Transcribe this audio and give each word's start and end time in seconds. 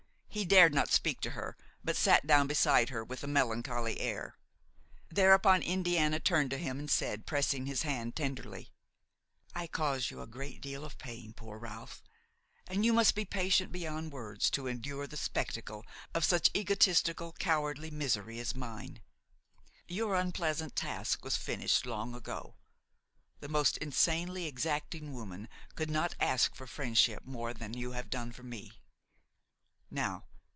He 0.33 0.45
dared 0.45 0.73
not 0.73 0.87
speak 0.89 1.19
to 1.23 1.31
her, 1.31 1.57
but 1.83 1.97
sat 1.97 2.25
down 2.25 2.47
beside 2.47 2.87
her 2.87 3.03
with 3.03 3.21
a 3.21 3.27
melancholy 3.27 3.99
air. 3.99 4.37
Thereupon, 5.09 5.61
Indiana 5.61 6.21
turned 6.21 6.51
to 6.51 6.57
him 6.57 6.79
and 6.79 6.89
said, 6.89 7.25
pressing 7.25 7.65
his 7.65 7.81
hand 7.81 8.15
tenderly: 8.15 8.69
"I 9.53 9.67
cause 9.67 10.09
you 10.09 10.21
a 10.21 10.25
vast 10.25 10.61
deal 10.61 10.85
of 10.85 10.97
pain, 10.97 11.33
poor 11.33 11.57
Ralph! 11.59 12.01
and 12.65 12.85
you 12.85 12.93
must 12.93 13.13
be 13.13 13.25
patient 13.25 13.73
beyond 13.73 14.13
words 14.13 14.49
to 14.51 14.67
endure 14.67 15.05
the 15.05 15.17
spectacle 15.17 15.85
of 16.13 16.23
such 16.23 16.49
egotistical, 16.55 17.33
cowardly 17.33 17.91
misery 17.91 18.39
as 18.39 18.55
mine! 18.55 19.01
Your 19.89 20.15
unpleasant 20.15 20.77
task 20.77 21.25
was 21.25 21.35
finished 21.35 21.85
long 21.85 22.15
ago. 22.15 22.55
The 23.41 23.49
most 23.49 23.75
insanely 23.79 24.45
exacting 24.45 25.11
woman 25.11 25.49
could 25.75 25.89
not 25.91 26.15
ask 26.21 26.57
of 26.61 26.69
friendship 26.69 27.23
more 27.25 27.53
than 27.53 27.73
you 27.73 27.91
have 27.91 28.09
done 28.09 28.31
for 28.31 28.43
me. 28.43 28.71